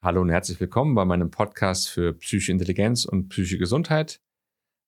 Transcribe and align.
Hallo 0.00 0.20
und 0.20 0.28
herzlich 0.28 0.60
willkommen 0.60 0.94
bei 0.94 1.04
meinem 1.04 1.32
Podcast 1.32 1.88
für 1.88 2.12
psychische 2.12 2.52
Intelligenz 2.52 3.04
und 3.04 3.30
psychische 3.30 3.58
Gesundheit. 3.58 4.22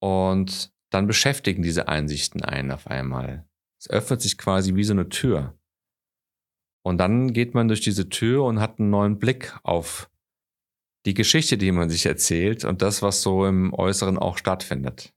Und 0.00 0.72
dann 0.90 1.06
beschäftigen 1.06 1.62
diese 1.62 1.88
Einsichten 1.88 2.42
einen 2.42 2.72
auf 2.72 2.86
einmal. 2.86 3.48
Es 3.80 3.88
öffnet 3.88 4.20
sich 4.20 4.36
quasi 4.36 4.74
wie 4.74 4.84
so 4.84 4.92
eine 4.92 5.08
Tür. 5.08 5.58
Und 6.82 6.98
dann 6.98 7.32
geht 7.32 7.54
man 7.54 7.68
durch 7.68 7.80
diese 7.80 8.08
Tür 8.08 8.44
und 8.44 8.60
hat 8.60 8.78
einen 8.78 8.90
neuen 8.90 9.18
Blick 9.18 9.56
auf 9.62 10.10
die 11.06 11.14
Geschichte, 11.14 11.56
die 11.56 11.72
man 11.72 11.88
sich 11.88 12.06
erzählt 12.06 12.64
und 12.64 12.82
das, 12.82 13.02
was 13.02 13.22
so 13.22 13.46
im 13.46 13.72
Äußeren 13.72 14.18
auch 14.18 14.36
stattfindet. 14.36 15.14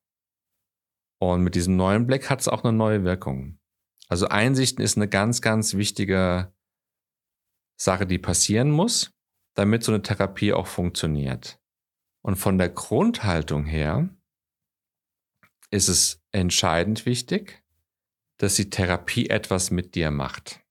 Und 1.19 1.43
mit 1.43 1.55
diesem 1.55 1.75
neuen 1.75 2.05
Blick 2.05 2.29
hat 2.29 2.41
es 2.41 2.47
auch 2.47 2.63
eine 2.63 2.73
neue 2.73 3.03
Wirkung. 3.03 3.57
Also 4.07 4.27
Einsichten 4.27 4.83
ist 4.83 4.97
eine 4.97 5.07
ganz, 5.07 5.41
ganz 5.41 5.73
wichtige 5.73 6.53
Sache, 7.79 8.05
die 8.05 8.19
passieren 8.19 8.71
muss, 8.71 9.11
damit 9.55 9.83
so 9.83 9.91
eine 9.91 10.03
Therapie 10.03 10.53
auch 10.53 10.67
funktioniert. 10.67 11.59
Und 12.21 12.35
von 12.35 12.57
der 12.57 12.69
Grundhaltung 12.69 13.65
her 13.65 14.09
ist 15.73 15.87
es 15.87 16.21
entscheidend 16.31 17.05
wichtig, 17.05 17.63
dass 18.37 18.55
die 18.55 18.69
Therapie 18.69 19.29
etwas 19.29 19.71
mit 19.71 19.95
dir 19.95 20.11
macht. 20.11 20.61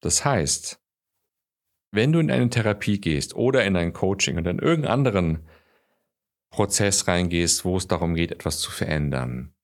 Das 0.00 0.24
heißt, 0.24 0.80
wenn 1.90 2.12
du 2.12 2.20
in 2.20 2.30
eine 2.30 2.48
Therapie 2.48 3.00
gehst 3.00 3.34
oder 3.34 3.64
in 3.64 3.76
ein 3.76 3.92
Coaching 3.92 4.38
oder 4.38 4.50
in 4.50 4.58
irgendeinen 4.58 4.92
anderen 4.92 5.48
Prozess 6.50 7.08
reingehst, 7.08 7.64
wo 7.64 7.76
es 7.76 7.88
darum 7.88 8.14
geht, 8.14 8.30
etwas 8.30 8.60
zu 8.60 8.70
verändern 8.70 9.54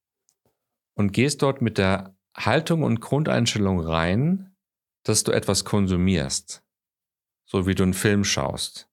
und 0.95 1.13
gehst 1.13 1.43
dort 1.43 1.63
mit 1.63 1.79
der 1.79 2.17
Haltung 2.37 2.83
und 2.83 3.01
Grundeinstellung 3.01 3.81
rein, 3.81 4.57
dass 5.05 5.23
du 5.23 5.33
etwas 5.33 5.65
konsumierst, 5.65 6.63
so 7.45 7.67
wie 7.67 7.75
du 7.75 7.85
einen 7.85 7.95
Film 7.95 8.25
schaust, 8.25 8.89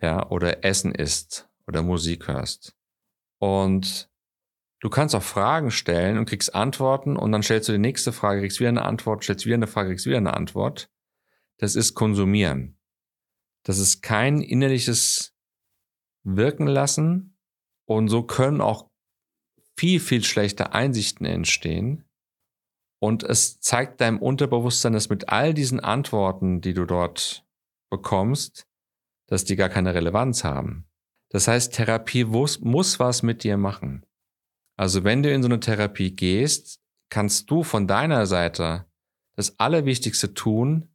ja, 0.00 0.28
oder 0.30 0.64
Essen 0.64 0.94
isst 0.94 1.48
oder 1.66 1.82
Musik 1.82 2.28
hörst. 2.28 2.76
Und 3.38 4.09
Du 4.80 4.88
kannst 4.88 5.14
auch 5.14 5.22
Fragen 5.22 5.70
stellen 5.70 6.16
und 6.16 6.26
kriegst 6.26 6.54
Antworten 6.54 7.16
und 7.16 7.32
dann 7.32 7.42
stellst 7.42 7.68
du 7.68 7.72
die 7.72 7.78
nächste 7.78 8.12
Frage, 8.12 8.40
kriegst 8.40 8.60
wieder 8.60 8.70
eine 8.70 8.84
Antwort, 8.84 9.22
stellst 9.22 9.44
wieder 9.44 9.56
eine 9.56 9.66
Frage, 9.66 9.90
kriegst 9.90 10.06
wieder 10.06 10.16
eine 10.16 10.34
Antwort. 10.34 10.90
Das 11.58 11.76
ist 11.76 11.94
Konsumieren. 11.94 12.78
Das 13.62 13.78
ist 13.78 14.02
kein 14.02 14.40
innerliches 14.40 15.34
Wirken 16.24 16.66
lassen 16.66 17.36
und 17.86 18.08
so 18.08 18.22
können 18.22 18.62
auch 18.62 18.90
viel, 19.76 20.00
viel 20.00 20.24
schlechte 20.24 20.72
Einsichten 20.72 21.26
entstehen. 21.26 22.04
Und 23.02 23.22
es 23.22 23.60
zeigt 23.60 24.00
deinem 24.00 24.18
Unterbewusstsein, 24.18 24.92
dass 24.92 25.08
mit 25.08 25.28
all 25.28 25.54
diesen 25.54 25.80
Antworten, 25.80 26.60
die 26.60 26.74
du 26.74 26.84
dort 26.84 27.46
bekommst, 27.90 28.66
dass 29.26 29.44
die 29.44 29.56
gar 29.56 29.68
keine 29.68 29.94
Relevanz 29.94 30.44
haben. 30.44 30.86
Das 31.30 31.48
heißt, 31.48 31.74
Therapie 31.74 32.24
muss, 32.24 32.60
muss 32.60 32.98
was 32.98 33.22
mit 33.22 33.42
dir 33.44 33.56
machen. 33.56 34.04
Also 34.80 35.04
wenn 35.04 35.22
du 35.22 35.30
in 35.30 35.42
so 35.42 35.48
eine 35.48 35.60
Therapie 35.60 36.16
gehst, 36.16 36.80
kannst 37.10 37.50
du 37.50 37.64
von 37.64 37.86
deiner 37.86 38.24
Seite 38.24 38.86
das 39.36 39.58
Allerwichtigste 39.60 40.32
tun, 40.32 40.88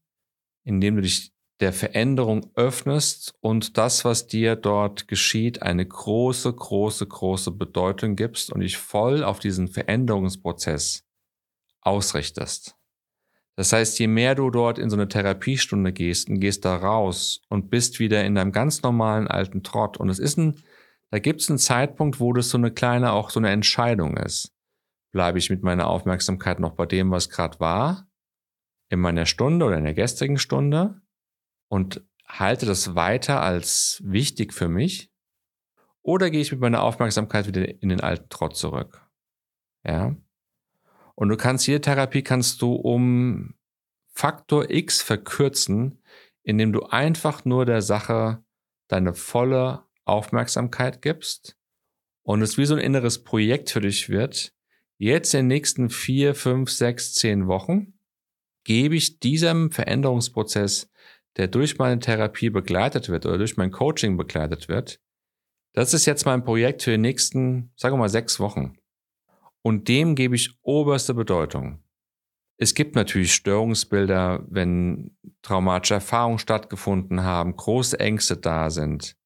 indem 0.63 0.95
du 0.95 1.03
dich 1.03 1.33
der 1.59 1.71
Veränderung 1.71 2.49
öffnest 2.55 3.35
und 3.41 3.77
das, 3.77 4.03
was 4.03 4.25
dir 4.25 4.55
dort 4.55 5.07
geschieht, 5.07 5.61
eine 5.61 5.85
große, 5.85 6.51
große, 6.51 7.05
große 7.05 7.51
Bedeutung 7.51 8.15
gibst 8.15 8.51
und 8.51 8.61
dich 8.61 8.75
voll 8.75 9.23
auf 9.23 9.37
diesen 9.37 9.67
Veränderungsprozess 9.67 11.03
ausrichtest. 11.81 12.75
Das 13.55 13.71
heißt, 13.71 13.99
je 13.99 14.07
mehr 14.07 14.33
du 14.33 14.49
dort 14.49 14.79
in 14.79 14.89
so 14.89 14.95
eine 14.95 15.09
Therapiestunde 15.09 15.93
gehst 15.93 16.27
und 16.27 16.39
gehst 16.39 16.65
da 16.65 16.75
raus 16.75 17.41
und 17.49 17.69
bist 17.69 17.99
wieder 17.99 18.25
in 18.25 18.33
deinem 18.33 18.51
ganz 18.51 18.81
normalen 18.81 19.27
alten 19.27 19.61
Trott 19.61 19.97
und 19.97 20.09
es 20.09 20.17
ist 20.17 20.39
ein 20.39 20.63
da 21.15 21.19
gibt 21.19 21.39
es 21.39 21.49
einen 21.49 21.59
Zeitpunkt, 21.59 22.19
wo 22.19 22.33
das 22.33 22.49
so 22.49 22.57
eine 22.57 22.71
kleine, 22.71 23.13
auch 23.13 23.29
so 23.29 23.39
eine 23.39 23.49
Entscheidung 23.49 24.17
ist. 24.17 24.53
Bleibe 25.13 25.37
ich 25.37 25.49
mit 25.49 25.63
meiner 25.63 25.87
Aufmerksamkeit 25.87 26.59
noch 26.59 26.73
bei 26.73 26.85
dem, 26.85 27.09
was 27.09 27.29
gerade 27.29 27.57
war, 27.61 28.09
in 28.89 28.99
meiner 28.99 29.25
Stunde 29.25 29.65
oder 29.65 29.77
in 29.77 29.85
der 29.85 29.93
gestrigen 29.93 30.37
Stunde 30.37 30.99
und 31.69 32.03
halte 32.27 32.65
das 32.65 32.95
weiter 32.95 33.41
als 33.41 34.01
wichtig 34.03 34.53
für 34.53 34.67
mich? 34.67 35.09
Oder 36.01 36.29
gehe 36.29 36.41
ich 36.41 36.51
mit 36.51 36.59
meiner 36.59 36.83
Aufmerksamkeit 36.83 37.47
wieder 37.47 37.65
in 37.81 37.87
den 37.87 38.01
alten 38.01 38.27
Trott 38.27 38.57
zurück? 38.57 39.09
Ja. 39.85 40.17
Und 41.15 41.29
du 41.29 41.37
kannst 41.37 41.65
jede 41.65 41.79
Therapie 41.79 42.23
kannst 42.23 42.61
du 42.61 42.73
um 42.73 43.53
Faktor 44.11 44.69
X 44.69 45.01
verkürzen, 45.01 46.03
indem 46.43 46.73
du 46.73 46.83
einfach 46.83 47.45
nur 47.45 47.65
der 47.65 47.81
Sache 47.81 48.43
deine 48.89 49.13
volle 49.13 49.85
Aufmerksamkeit 50.05 51.01
gibst 51.01 51.57
und 52.23 52.41
es 52.41 52.57
wie 52.57 52.65
so 52.65 52.75
ein 52.75 52.81
inneres 52.81 53.23
Projekt 53.23 53.69
für 53.69 53.81
dich 53.81 54.09
wird, 54.09 54.53
jetzt 54.97 55.33
in 55.33 55.41
den 55.41 55.47
nächsten 55.47 55.89
vier, 55.89 56.35
fünf, 56.35 56.71
sechs, 56.71 57.13
zehn 57.13 57.47
Wochen 57.47 57.99
gebe 58.63 58.95
ich 58.95 59.19
diesem 59.19 59.71
Veränderungsprozess, 59.71 60.89
der 61.37 61.47
durch 61.47 61.77
meine 61.77 61.99
Therapie 61.99 62.49
begleitet 62.49 63.09
wird 63.09 63.25
oder 63.25 63.37
durch 63.37 63.57
mein 63.57 63.71
Coaching 63.71 64.17
begleitet 64.17 64.67
wird, 64.67 64.99
das 65.73 65.93
ist 65.93 66.05
jetzt 66.05 66.25
mein 66.25 66.43
Projekt 66.43 66.83
für 66.83 66.91
die 66.91 66.97
nächsten, 66.97 67.71
sagen 67.75 67.95
wir 67.95 67.99
mal, 67.99 68.09
sechs 68.09 68.39
Wochen. 68.39 68.77
Und 69.61 69.89
dem 69.89 70.15
gebe 70.15 70.35
ich 70.35 70.57
oberste 70.61 71.13
Bedeutung. 71.13 71.83
Es 72.57 72.73
gibt 72.73 72.95
natürlich 72.95 73.33
Störungsbilder, 73.33 74.45
wenn 74.47 75.17
traumatische 75.41 75.95
Erfahrungen 75.95 76.39
stattgefunden 76.39 77.23
haben, 77.23 77.57
große 77.57 77.99
Ängste 77.99 78.37
da 78.37 78.69
sind, 78.69 79.17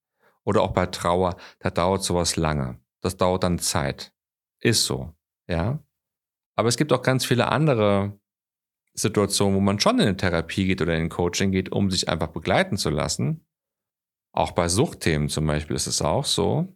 oder 0.43 0.61
auch 0.61 0.71
bei 0.71 0.85
Trauer, 0.87 1.37
da 1.59 1.69
dauert 1.69 2.03
sowas 2.03 2.35
lange. 2.35 2.79
Das 3.01 3.17
dauert 3.17 3.43
dann 3.43 3.59
Zeit. 3.59 4.13
Ist 4.59 4.85
so, 4.85 5.13
ja. 5.47 5.83
Aber 6.55 6.67
es 6.67 6.77
gibt 6.77 6.91
auch 6.91 7.01
ganz 7.01 7.25
viele 7.25 7.47
andere 7.49 8.19
Situationen, 8.93 9.55
wo 9.55 9.61
man 9.61 9.79
schon 9.79 9.99
in 9.99 10.07
eine 10.07 10.17
Therapie 10.17 10.65
geht 10.65 10.81
oder 10.81 10.95
in 10.95 11.03
ein 11.03 11.09
Coaching 11.09 11.51
geht, 11.51 11.71
um 11.71 11.89
sich 11.89 12.09
einfach 12.09 12.27
begleiten 12.27 12.77
zu 12.77 12.89
lassen. 12.89 13.45
Auch 14.33 14.51
bei 14.51 14.67
Suchtthemen 14.67 15.29
zum 15.29 15.47
Beispiel 15.47 15.75
ist 15.75 15.87
es 15.87 16.01
auch 16.01 16.25
so. 16.25 16.75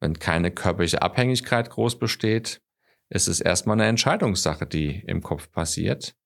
Wenn 0.00 0.18
keine 0.18 0.50
körperliche 0.50 1.02
Abhängigkeit 1.02 1.70
groß 1.70 1.98
besteht, 1.98 2.62
ist 3.08 3.28
es 3.28 3.40
erstmal 3.40 3.76
eine 3.76 3.86
Entscheidungssache, 3.86 4.66
die 4.66 5.00
im 5.06 5.22
Kopf 5.22 5.50
passiert. 5.50 6.16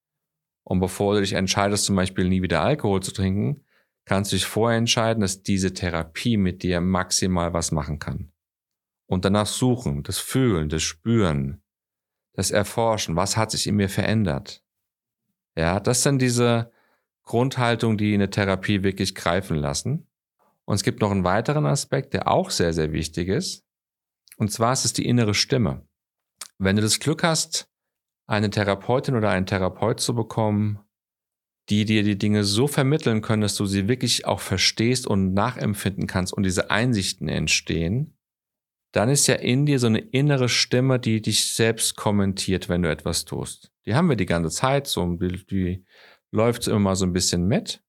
Und 0.65 0.81
bevor 0.81 1.15
du 1.15 1.21
dich 1.21 1.35
entscheidest, 1.35 1.85
zum 1.85 1.97
Beispiel 1.97 2.29
nie 2.29 2.43
wieder 2.43 2.63
Alkohol 2.63 3.03
zu 3.03 3.13
trinken, 3.13 3.65
kannst 4.05 4.33
du 4.33 4.37
dich 4.37 4.47
vorher 4.47 4.79
entscheiden, 4.79 5.21
dass 5.21 5.43
diese 5.43 5.73
Therapie 5.73 6.37
mit 6.37 6.63
dir 6.63 6.81
maximal 6.81 7.53
was 7.53 7.73
machen 7.73 7.99
kann. 7.99 8.33
Und 9.07 9.25
danach 9.25 9.47
suchen, 9.47 10.03
das 10.03 10.19
Fühlen, 10.19 10.69
das 10.69 10.83
Spüren, 10.83 11.63
das 12.35 12.51
Erforschen, 12.51 13.17
was 13.17 13.37
hat 13.37 13.51
sich 13.51 13.67
in 13.67 13.77
mir 13.77 13.89
verändert. 13.89 14.65
Ja, 15.57 15.81
das 15.81 16.03
sind 16.03 16.23
diese 16.23 16.71
Grundhaltungen, 17.25 17.99
die 17.99 18.15
eine 18.15 18.31
Therapie 18.31 18.83
wirklich 18.83 19.15
greifen 19.15 19.57
lassen. 19.57 20.07
Und 20.65 20.77
es 20.77 20.83
gibt 20.83 21.01
noch 21.01 21.11
einen 21.11 21.25
weiteren 21.25 21.67
Aspekt, 21.67 22.15
der 22.15 22.29
auch 22.29 22.51
sehr, 22.51 22.73
sehr 22.73 22.93
wichtig 22.93 23.29
ist. 23.29 23.65
Und 24.37 24.53
zwar 24.53 24.73
ist 24.73 24.85
es 24.85 24.93
die 24.93 25.07
innere 25.07 25.35
Stimme. 25.35 25.87
Wenn 26.59 26.77
du 26.77 26.83
das 26.83 27.01
Glück 27.01 27.23
hast, 27.23 27.69
eine 28.27 28.51
Therapeutin 28.51 29.17
oder 29.17 29.31
einen 29.31 29.47
Therapeut 29.47 30.01
zu 30.01 30.15
bekommen, 30.15 30.79
die 31.71 31.85
dir 31.85 32.03
die 32.03 32.19
Dinge 32.19 32.43
so 32.43 32.67
vermitteln 32.67 33.23
können, 33.23 33.43
dass 33.43 33.55
du 33.55 33.65
sie 33.65 33.89
wirklich 33.89 34.27
auch 34.27 34.41
verstehst 34.41 35.07
und 35.07 35.33
nachempfinden 35.33 36.07
kannst 36.07 36.33
und 36.33 36.43
diese 36.43 36.71
Einsichten 36.71 37.29
entstehen, 37.29 38.19
dann 38.93 39.09
ist 39.09 39.29
ja 39.29 39.37
in 39.37 39.67
dir 39.67 39.79
so 39.79 39.87
eine 39.87 40.01
innere 40.01 40.49
Stimme, 40.49 40.99
die 40.99 41.23
dich 41.23 41.55
selbst 41.55 41.97
kommentiert, 41.97 42.69
wenn 42.69 42.83
du 42.83 42.91
etwas 42.91 43.25
tust. 43.25 43.71
Die 43.87 43.95
haben 43.95 44.09
wir 44.09 44.17
die 44.17 44.27
ganze 44.27 44.51
Zeit, 44.51 44.89
so 44.89 45.07
die, 45.15 45.47
die 45.47 45.85
läuft 46.33 46.67
immer 46.67 46.81
mal 46.81 46.97
so 46.97 47.07
ein 47.07 47.13
bisschen 47.13 47.47
mit. 47.47 47.85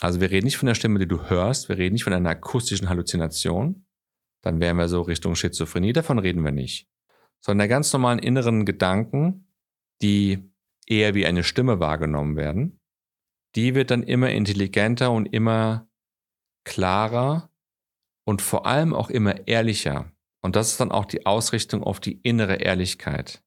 Also 0.00 0.20
wir 0.20 0.30
reden 0.30 0.46
nicht 0.46 0.56
von 0.56 0.66
der 0.66 0.74
Stimme, 0.74 0.98
die 0.98 1.06
du 1.06 1.30
hörst, 1.30 1.68
wir 1.68 1.78
reden 1.78 1.92
nicht 1.92 2.04
von 2.04 2.12
einer 2.12 2.30
akustischen 2.30 2.88
Halluzination. 2.88 3.86
Dann 4.42 4.58
wären 4.58 4.76
wir 4.76 4.88
so 4.88 5.02
Richtung 5.02 5.36
Schizophrenie, 5.36 5.92
davon 5.92 6.18
reden 6.18 6.42
wir 6.42 6.52
nicht. 6.52 6.88
Sondern 7.40 7.68
der 7.68 7.76
ganz 7.76 7.92
normalen 7.92 8.18
inneren 8.18 8.64
Gedanken, 8.64 9.46
die 10.02 10.50
eher 10.86 11.14
wie 11.14 11.26
eine 11.26 11.44
Stimme 11.44 11.78
wahrgenommen 11.78 12.36
werden, 12.36 12.79
die 13.56 13.74
wird 13.74 13.90
dann 13.90 14.02
immer 14.02 14.30
intelligenter 14.30 15.10
und 15.10 15.26
immer 15.26 15.88
klarer 16.64 17.50
und 18.24 18.42
vor 18.42 18.66
allem 18.66 18.94
auch 18.94 19.10
immer 19.10 19.46
ehrlicher. 19.48 20.12
Und 20.42 20.56
das 20.56 20.72
ist 20.72 20.80
dann 20.80 20.92
auch 20.92 21.04
die 21.04 21.26
Ausrichtung 21.26 21.82
auf 21.82 22.00
die 22.00 22.20
innere 22.22 22.56
Ehrlichkeit. 22.56 23.42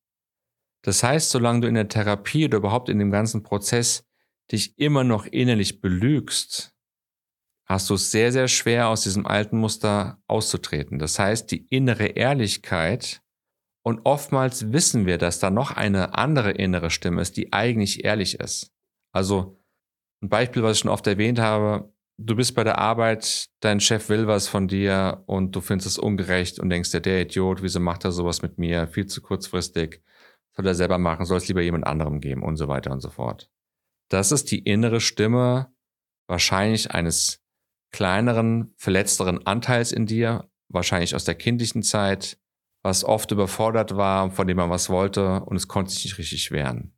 Das 0.83 1.01
heißt, 1.01 1.31
solange 1.31 1.61
du 1.61 1.67
in 1.67 1.75
der 1.75 1.87
Therapie 1.87 2.45
oder 2.45 2.57
überhaupt 2.57 2.89
in 2.89 2.99
dem 2.99 3.11
ganzen 3.11 3.43
Prozess 3.43 4.05
dich 4.51 4.77
immer 4.77 5.03
noch 5.03 5.25
innerlich 5.25 5.79
belügst, 5.79 6.75
hast 7.65 7.89
du 7.89 7.93
es 7.93 8.11
sehr, 8.11 8.31
sehr 8.31 8.49
schwer, 8.49 8.89
aus 8.89 9.03
diesem 9.03 9.25
alten 9.25 9.57
Muster 9.57 10.21
auszutreten. 10.27 10.99
Das 10.99 11.17
heißt, 11.17 11.49
die 11.49 11.65
innere 11.69 12.07
Ehrlichkeit 12.07 13.21
und 13.83 14.01
oftmals 14.05 14.71
wissen 14.71 15.05
wir, 15.05 15.17
dass 15.17 15.39
da 15.39 15.49
noch 15.49 15.71
eine 15.71 16.15
andere 16.15 16.51
innere 16.51 16.89
Stimme 16.89 17.21
ist, 17.21 17.37
die 17.37 17.53
eigentlich 17.53 18.03
ehrlich 18.03 18.39
ist. 18.39 18.71
Also 19.11 19.62
ein 20.23 20.29
Beispiel, 20.29 20.63
was 20.63 20.77
ich 20.77 20.79
schon 20.79 20.91
oft 20.91 21.05
erwähnt 21.05 21.37
habe, 21.37 21.93
du 22.17 22.35
bist 22.35 22.55
bei 22.55 22.63
der 22.63 22.79
Arbeit, 22.79 23.49
dein 23.59 23.79
Chef 23.79 24.09
will 24.09 24.25
was 24.25 24.47
von 24.47 24.67
dir 24.67 25.23
und 25.25 25.55
du 25.55 25.61
findest 25.61 25.87
es 25.87 25.99
ungerecht 25.99 26.59
und 26.59 26.69
denkst 26.69 26.91
dir, 26.91 27.01
der 27.01 27.21
Idiot, 27.21 27.61
wieso 27.61 27.79
macht 27.79 28.05
er 28.05 28.11
sowas 28.11 28.41
mit 28.41 28.57
mir? 28.57 28.87
Viel 28.87 29.05
zu 29.05 29.21
kurzfristig. 29.21 30.01
Soll 30.55 30.67
er 30.67 30.75
selber 30.75 30.97
machen, 30.97 31.25
soll 31.25 31.37
es 31.37 31.47
lieber 31.47 31.61
jemand 31.61 31.85
anderem 31.85 32.21
geben 32.21 32.43
und 32.43 32.57
so 32.57 32.67
weiter 32.67 32.91
und 32.91 33.01
so 33.01 33.09
fort. 33.09 33.49
Das 34.09 34.31
ist 34.31 34.51
die 34.51 34.59
innere 34.59 35.01
Stimme 35.01 35.73
wahrscheinlich 36.27 36.91
eines 36.91 37.43
kleineren, 37.91 38.73
verletzteren 38.77 39.45
Anteils 39.45 39.91
in 39.91 40.05
dir, 40.05 40.49
wahrscheinlich 40.69 41.15
aus 41.15 41.25
der 41.25 41.35
kindlichen 41.35 41.83
Zeit, 41.83 42.39
was 42.81 43.03
oft 43.03 43.31
überfordert 43.31 43.97
war, 43.97 44.31
von 44.31 44.47
dem 44.47 44.57
man 44.57 44.69
was 44.69 44.89
wollte 44.89 45.41
und 45.41 45.55
es 45.55 45.67
konnte 45.67 45.91
sich 45.91 46.05
nicht 46.05 46.17
richtig 46.17 46.51
wehren. 46.51 46.93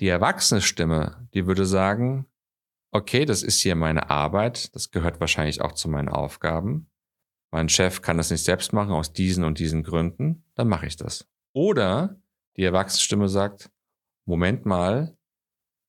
Die 0.00 0.08
erwachsene 0.08 0.60
Stimme, 0.60 1.28
die 1.34 1.46
würde 1.46 1.66
sagen, 1.66 2.26
okay, 2.94 3.24
das 3.24 3.42
ist 3.42 3.60
hier 3.60 3.74
meine 3.74 4.08
Arbeit, 4.08 4.74
das 4.74 4.92
gehört 4.92 5.20
wahrscheinlich 5.20 5.60
auch 5.60 5.72
zu 5.72 5.88
meinen 5.88 6.08
Aufgaben. 6.08 6.90
Mein 7.50 7.68
Chef 7.68 8.02
kann 8.02 8.16
das 8.16 8.30
nicht 8.30 8.44
selbst 8.44 8.72
machen 8.72 8.92
aus 8.92 9.12
diesen 9.12 9.44
und 9.44 9.58
diesen 9.58 9.82
Gründen, 9.82 10.44
dann 10.54 10.68
mache 10.68 10.86
ich 10.86 10.96
das. 10.96 11.28
Oder 11.52 12.16
die 12.56 12.62
Erwachsenenstimme 12.62 13.28
sagt, 13.28 13.70
Moment 14.26 14.64
mal, 14.64 15.16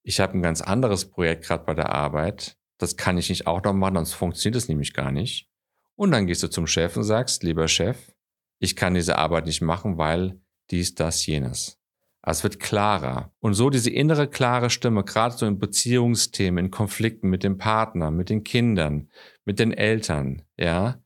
ich 0.02 0.19
habe 0.19 0.34
ein 0.34 0.42
ganz 0.42 0.62
anderes 0.62 1.10
Projekt 1.10 1.46
gerade 1.46 1.63
bei 1.63 1.75
der 1.75 1.94
Arbeit, 1.94 2.57
das 2.80 2.98
kann 2.98 3.18
ich 3.18 3.30
nicht 3.30 3.46
auch 3.46 3.63
noch 3.63 3.74
machen, 3.74 3.96
sonst 3.96 4.13
funktioniert 4.13 4.58
es 4.58 4.68
nämlich 4.68 4.94
gar 4.94 5.12
nicht. 5.12 5.50
Und 5.96 6.12
dann 6.12 6.25
gehst 6.25 6.42
du 6.44 6.50
zum 6.50 6.68
Chef 6.68 6.98
und 6.98 7.04
sagst, 7.04 7.44
lieber 7.44 7.68
Chef, 7.68 8.16
ich 8.60 8.75
kann 8.75 8.96
diese 8.96 9.18
Arbeit 9.18 9.46
nicht 9.46 9.62
machen, 9.62 9.98
weil 9.98 10.42
dies, 10.72 10.96
das, 10.96 11.25
jenes. 11.25 11.80
Also 12.25 12.39
es 12.39 12.44
wird 12.44 12.60
klarer. 12.60 13.31
Und 13.39 13.54
so 13.54 13.69
diese 13.69 13.92
innere 13.92 14.27
klare 14.27 14.72
Stimme, 14.72 15.04
gerade 15.04 15.38
so 15.38 15.45
in 15.45 15.60
Beziehungsthemen, 15.60 16.66
in 16.66 16.72
Konflikten 16.72 17.30
mit 17.30 17.44
dem 17.44 17.60
Partner, 17.60 18.10
mit 18.10 18.31
den 18.31 18.44
Kindern, 18.44 19.10
mit 19.45 19.60
den 19.60 19.72
Eltern, 19.72 20.42
ja. 20.57 21.00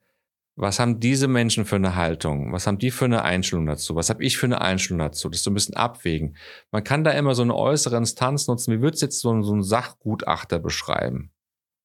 Was 0.56 0.80
haben 0.80 1.00
diese 1.00 1.28
Menschen 1.28 1.66
für 1.66 1.76
eine 1.76 1.96
Haltung? 1.96 2.54
Was 2.54 2.68
haben 2.68 2.80
die 2.80 2.92
für 2.92 3.06
eine 3.06 3.24
Einstellung 3.24 3.66
dazu? 3.66 3.96
Was 3.96 4.10
habe 4.10 4.24
ich 4.24 4.38
für 4.38 4.46
eine 4.46 4.62
Einstellung 4.62 5.00
dazu? 5.00 5.30
Das 5.30 5.40
ist 5.40 5.44
so 5.44 5.52
ein 5.52 5.56
bisschen 5.56 5.76
abwägen. 5.76 6.38
Man 6.72 6.84
kann 6.84 7.04
da 7.04 7.12
immer 7.12 7.36
so 7.36 7.44
eine 7.44 7.56
äußere 7.56 7.98
Instanz 7.98 8.48
nutzen. 8.48 8.74
Wie 8.74 8.82
würde 8.82 8.96
es 8.96 9.02
jetzt 9.02 9.20
so 9.20 9.34
ein, 9.34 9.44
so 9.44 9.54
ein 9.54 9.64
Sachgutachter 9.64 10.60
beschreiben? 10.60 11.32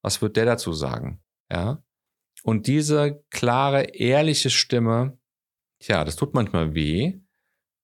Was 0.03 0.23
wird 0.23 0.37
der 0.37 0.45
dazu 0.45 0.73
sagen? 0.73 1.21
Ja. 1.51 1.83
Und 2.45 2.67
diese 2.69 3.25
klare, 3.31 3.83
ehrliche 3.95 4.51
Stimme, 4.51 5.19
tja, 5.81 6.05
das 6.05 6.17
tut 6.17 6.35
manchmal 6.35 6.75
weh, 6.75 7.21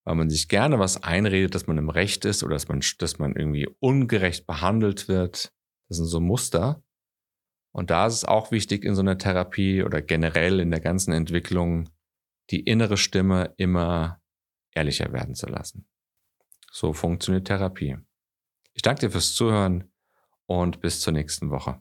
weil 0.04 0.14
man 0.14 0.30
sich 0.30 0.48
gerne 0.48 0.78
was 0.78 1.02
einredet, 1.02 1.54
dass 1.54 1.66
man 1.66 1.78
im 1.78 1.90
Recht 1.90 2.24
ist 2.24 2.42
oder 2.42 2.54
dass 2.54 2.68
man, 2.68 2.80
dass 2.98 3.18
man 3.18 3.36
irgendwie 3.36 3.68
ungerecht 3.80 4.46
behandelt 4.46 5.08
wird. 5.08 5.52
Das 5.88 5.98
sind 5.98 6.06
so 6.06 6.20
Muster. 6.20 6.82
Und 7.72 7.90
da 7.90 8.06
ist 8.06 8.14
es 8.14 8.24
auch 8.24 8.50
wichtig 8.50 8.84
in 8.84 8.94
so 8.94 9.02
einer 9.02 9.18
Therapie 9.18 9.82
oder 9.82 10.02
generell 10.02 10.60
in 10.60 10.70
der 10.70 10.80
ganzen 10.80 11.12
Entwicklung, 11.12 11.88
die 12.50 12.60
innere 12.60 12.96
Stimme 12.96 13.54
immer 13.58 14.20
ehrlicher 14.72 15.12
werden 15.12 15.34
zu 15.34 15.46
lassen. 15.46 15.86
So 16.72 16.92
funktioniert 16.92 17.46
Therapie. 17.46 17.96
Ich 18.74 18.82
danke 18.82 19.00
dir 19.00 19.10
fürs 19.10 19.34
Zuhören 19.34 19.92
und 20.46 20.80
bis 20.80 21.00
zur 21.00 21.12
nächsten 21.12 21.50
Woche. 21.50 21.80